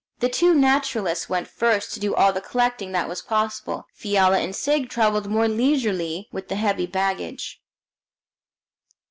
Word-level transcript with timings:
The 0.17 0.29
two 0.29 0.55
naturalists 0.55 1.29
went 1.29 1.47
first, 1.47 1.93
to 1.93 1.99
do 1.99 2.15
all 2.15 2.33
the 2.33 2.41
collecting 2.41 2.91
that 2.93 3.07
was 3.07 3.21
possible; 3.21 3.85
Fiala 3.93 4.39
and 4.39 4.55
Sigg 4.55 4.89
travelled 4.89 5.29
more 5.29 5.47
leisurely, 5.47 6.27
with 6.31 6.47
the 6.47 6.55
heavy 6.55 6.87
baggage. 6.87 7.61